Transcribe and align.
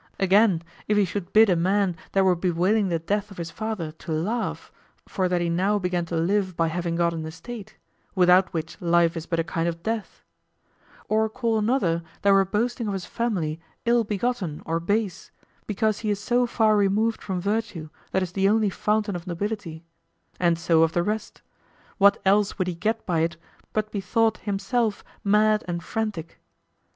Again 0.19 0.63
if 0.87 0.97
he 0.97 1.05
should 1.05 1.31
bid 1.31 1.47
a 1.47 1.55
man 1.55 1.95
that 2.13 2.25
were 2.25 2.35
bewailing 2.35 2.89
the 2.89 2.97
death 2.97 3.29
of 3.29 3.37
his 3.37 3.51
father 3.51 3.91
to 3.91 4.11
laugh, 4.11 4.71
for 5.07 5.29
that 5.29 5.41
he 5.41 5.47
now 5.51 5.77
began 5.77 6.05
to 6.05 6.15
live 6.17 6.57
by 6.57 6.69
having 6.69 6.95
got 6.95 7.13
an 7.13 7.23
estate, 7.23 7.77
without 8.15 8.51
which 8.51 8.81
life 8.81 9.15
is 9.15 9.27
but 9.27 9.37
a 9.39 9.43
kind 9.43 9.67
of 9.67 9.83
death; 9.83 10.23
or 11.07 11.29
call 11.29 11.59
another 11.59 12.01
that 12.23 12.31
were 12.31 12.43
boasting 12.43 12.87
of 12.87 12.93
his 12.93 13.05
family 13.05 13.59
ill 13.85 14.03
begotten 14.03 14.63
or 14.65 14.79
base, 14.79 15.29
because 15.67 15.99
he 15.99 16.09
is 16.09 16.19
so 16.19 16.47
far 16.47 16.75
removed 16.75 17.21
from 17.21 17.39
virtue 17.39 17.87
that 18.11 18.23
is 18.23 18.31
the 18.31 18.49
only 18.49 18.71
fountain 18.71 19.15
of 19.15 19.27
nobility; 19.27 19.83
and 20.39 20.57
so 20.57 20.81
of 20.81 20.93
the 20.93 21.03
rest: 21.03 21.43
what 21.99 22.19
else 22.25 22.57
would 22.57 22.67
he 22.67 22.73
get 22.73 23.05
by 23.05 23.19
it 23.19 23.37
but 23.71 23.91
be 23.91 24.01
thought 24.01 24.37
himself 24.39 25.03
mad 25.23 25.63
and 25.67 25.83
frantic? 25.83 26.39